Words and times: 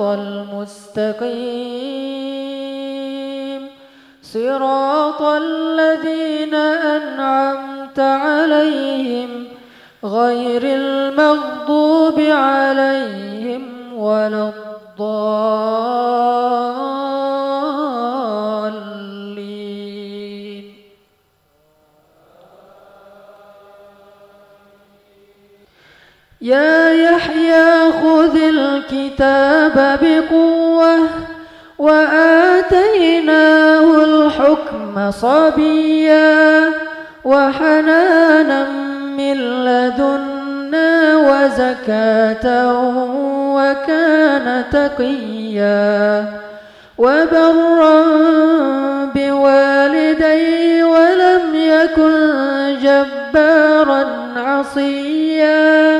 المستقيم. 0.00 1.20
صراط 4.22 5.22
الذين 5.22 6.54
أنعمت 6.54 7.98
عليهم 7.98 9.46
غير 10.04 10.62
المغضوب 10.64 12.20
عليهم 12.20 13.62
ولا 13.94 14.48
الضالين. 14.48 15.40
يا 26.40 26.79
الكتاب 29.20 29.98
بقوة 30.02 30.98
وآتيناه 31.78 33.24
الحكم 34.04 35.10
صبيا 35.10 36.68
وحنانا 37.24 38.66
من 39.16 39.36
لدنا 39.64 41.16
وزكاة 41.16 42.72
وكان 43.54 44.64
تقيا 44.72 46.26
وبرا 46.98 48.04
بوالدي 49.14 50.82
ولم 50.82 51.54
يكن 51.54 52.16
جبارا 52.82 54.04
عصيا 54.36 55.99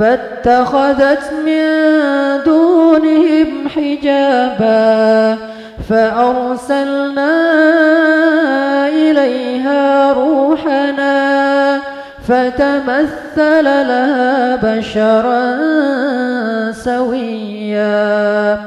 فاتخذت 0.00 1.32
من 1.46 1.64
دونهم 2.44 3.68
حجابا 3.68 5.38
فأرسلنا 5.88 7.32
إليها 8.88 10.12
روحنا 10.12 11.80
فتمثل 12.28 13.64
لها 13.64 14.56
بشرا 14.56 15.56
سويا. 16.72 18.60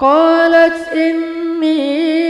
قالت 0.00 0.78
إني 0.94 2.29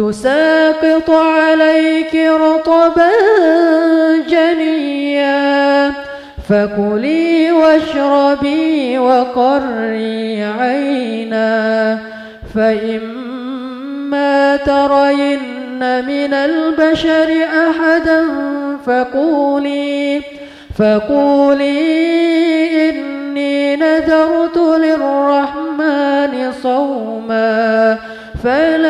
تساقط 0.00 1.10
عليك 1.10 2.14
رطبا 2.14 3.10
جنيا. 4.28 5.92
فكلي 6.48 7.52
واشربي 7.52 8.98
وقري 8.98 10.44
عينا. 10.44 11.98
فإما 12.54 14.56
ترين 14.56 16.04
من 16.04 16.34
البشر 16.34 17.28
أحدا 17.68 18.24
فقولي 18.86 20.22
فقولي 20.78 21.80
إني 22.90 23.76
نذرت 23.76 24.56
للرحمن 24.56 26.52
صوما. 26.62 27.98
أكلم 28.44 28.89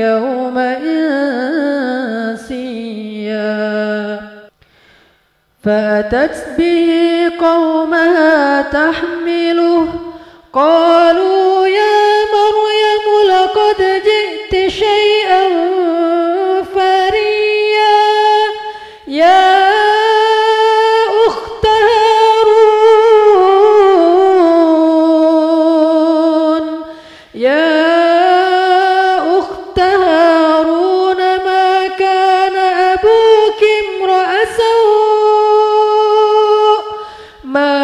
اليوم 0.00 0.58
إنسيا 2.40 4.20
فأتت 5.64 6.46
به 6.58 6.88
قومها 7.40 8.62
تحمله 8.62 9.88
قالوا 10.52 11.49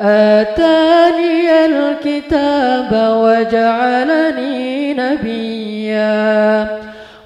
آتاني 0.02 1.66
الكتاب 1.66 2.92
وجعلني 3.24 4.94
نبيا. 4.94 6.68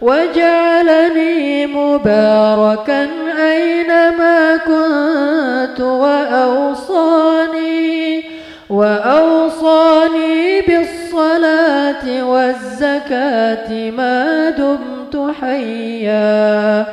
وجعلني 0.02 1.66
مباركا 1.68 3.08
أينما 3.52 4.58
كنت 4.58 5.80
وأوصاني. 5.82 7.42
وأوصاني 8.70 10.62
بالصلاة 10.62 12.24
والزكاة 12.24 13.70
ما 13.92 14.21
حيا 16.02 16.86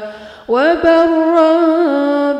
وبرا 0.49 1.53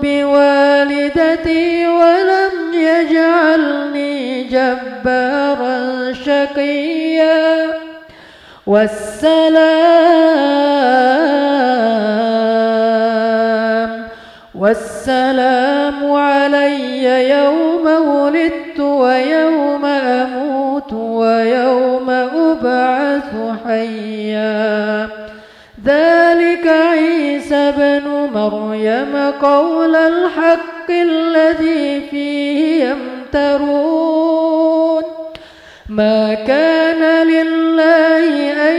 بوالدتي 0.03 1.89
ولم 1.89 2.75
يجعلني 2.75 4.45
جبارا 4.45 6.13
شقيا. 6.13 7.69
والسلام 8.67 9.49
والسلام 14.55 16.13
علي 16.13 17.31
يوم 17.31 17.68
مريم 28.53 29.33
قول 29.43 29.97
الحق 29.97 30.91
الذي 30.91 32.01
فيه 32.01 32.85
يمترون. 32.85 35.03
ما 35.89 36.35
كان 36.35 37.29
لله 37.29 38.53
أن 38.71 38.77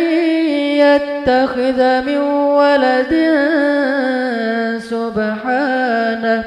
يتخذ 0.86 2.02
من 2.02 2.18
ولد 2.58 3.14
سبحانه. 4.82 6.44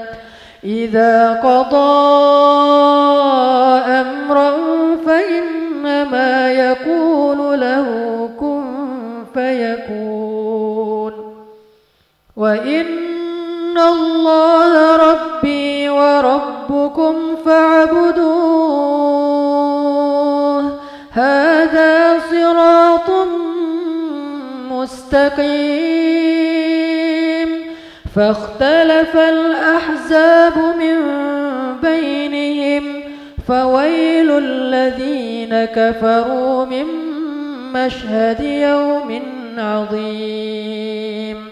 إذا 0.65 1.33
قضى 1.33 2.03
أمرا 3.87 4.51
فإنما 5.07 6.53
يقول 6.53 7.61
له 7.61 7.89
كن 8.41 8.65
فيكون. 9.35 11.13
وإن 12.37 13.02
الله 13.79 14.97
ربي 14.97 15.89
وربكم 15.89 17.15
فاعبدوه 17.45 18.93
هذا 21.13 22.19
صراط 22.31 23.11
مستقيم 24.71 26.03
فاختلف 28.17 29.17
الأحزاب 29.17 30.59
من 30.79 30.97
بينهم 31.83 33.03
فويل 33.49 34.31
الذين 34.31 35.65
كفروا 35.65 36.65
من 36.65 36.87
مشهد 37.73 38.41
يوم 38.41 39.23
عظيم 39.59 41.52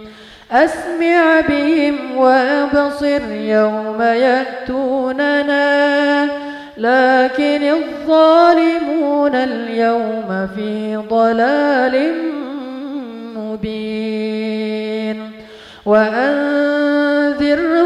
أسمع 0.52 1.40
بهم 1.48 2.16
وأبصر 2.16 3.32
يوم 3.32 4.02
يأتوننا. 4.02 5.60
لكن 6.76 7.62
الظالمون 7.62 9.34
اليوم 9.34 10.48
في 10.56 10.96
ضلال 11.10 12.14
مبين. 13.36 15.30
وأنذرهم 15.86 17.79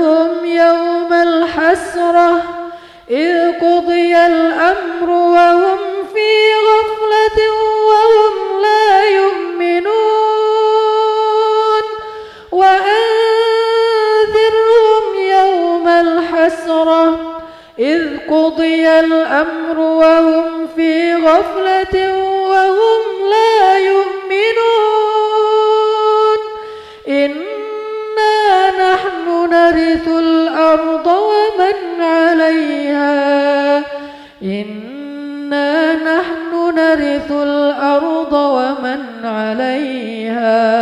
الحسرة 16.64 17.18
إذ 17.78 18.18
قضي 18.30 18.88
الأمر 18.88 19.78
وهم 19.78 20.66
في 20.76 21.14
غفلة 21.14 22.18
وهم 22.48 23.02
لا 23.30 23.78
يؤمنون. 23.78 24.04
إنا 27.08 28.70
نحن 28.70 29.50
نرث 29.50 30.08
الأرض 30.08 31.06
ومن 31.06 32.02
عليها. 32.02 33.82
إنا 34.42 35.94
نحن 35.94 36.74
نرث 36.76 37.30
الأرض 37.32 38.32
ومن 38.32 39.00
عليها. 39.24 40.73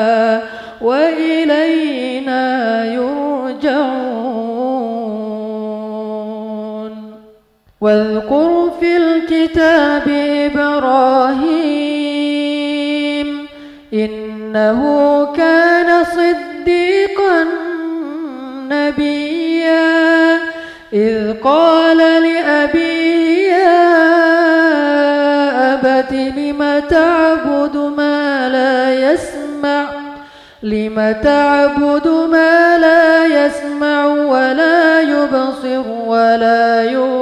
واذكر 7.83 8.71
في 8.81 8.97
الكتاب 8.97 10.09
إبراهيم 10.55 11.49
إنه 13.93 14.81
كان 15.37 16.05
صديقا 16.05 17.45
نبيا. 18.69 20.39
إذ 20.93 21.33
قال 21.45 21.97
لأبيه 21.99 23.53
يا 23.53 24.15
أبت 25.75 26.13
لم 26.13 26.83
تعبد 26.89 27.77
ما 27.77 28.49
لا 28.49 29.13
يسمع؟ 29.13 29.85
لم 30.63 31.15
تعبد 31.25 32.09
ما 32.09 32.79
لا 32.79 33.27
يسمع 33.27 34.07
ولا 34.07 35.01
يبصر 35.01 35.89
ولا 36.07 36.63
عنك 36.83 37.22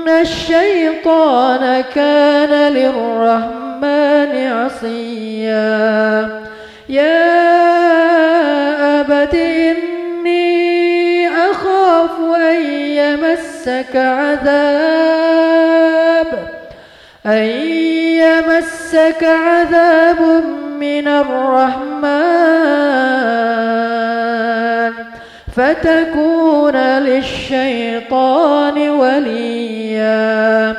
إن 0.00 0.08
الشيطان 0.08 1.84
كان 1.94 2.72
للرحمن 2.72 4.32
عصيا. 4.52 6.28
يا 6.88 7.40
أبت 9.00 9.34
إني 9.34 11.28
أخاف 11.28 12.10
أن 12.36 12.62
يمسك 12.72 13.96
عذاب 13.96 15.30
أن 17.26 17.44
يمسك 18.24 19.24
عذاب 19.24 20.20
من 20.80 21.08
الرحمن. 21.08 22.89
فتكون 25.56 26.76
للشيطان 26.76 28.88
وليا. 28.88 30.76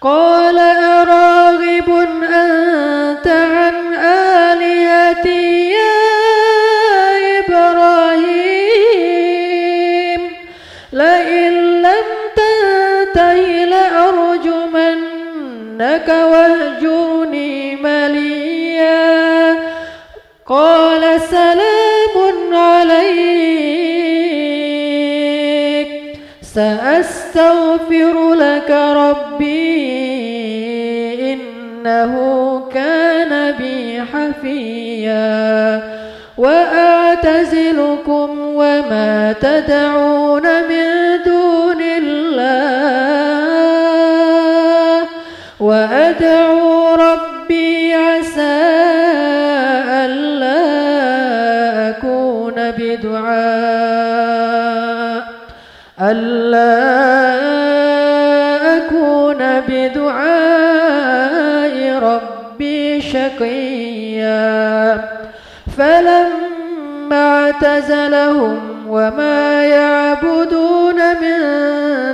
قال 0.00 0.58
أراغب 0.58 2.06
أنت 2.34 3.26
عن 3.26 3.94
آلهتي 3.94 5.70
يا 5.70 6.02
إبراهيم. 7.38 8.66
لئن 10.92 11.82
لم 11.82 12.04
تنته 12.36 13.64
لأرجمنك 13.64 14.88
واهجرني 16.08 16.65
سأستغفر 26.56 28.34
لك 28.34 28.70
ربي 28.70 29.76
إنه 31.32 32.12
كان 32.74 33.52
بي 33.52 34.02
حفيا 34.02 35.82
وأعتزلكم 36.38 38.30
وما 38.38 39.34
تدعون 39.40 40.42
من 40.42 41.22
دون 41.26 41.65
شقيا 63.36 65.00
فلما 65.78 67.44
اعتزلهم 67.44 68.58
وما 68.88 69.64
يعبدون 69.64 70.96
من 70.96 71.38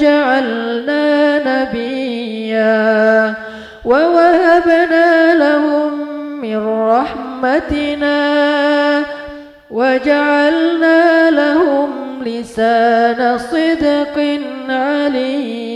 جعلنا 0.00 1.38
نبيا 1.38 3.34
ووهبنا 3.84 5.05
رحمتنا 7.44 9.04
وجعلنا 9.70 11.30
لهم 11.30 11.90
لسان 12.24 13.38
صدق 13.38 14.40
عليم. 14.68 15.75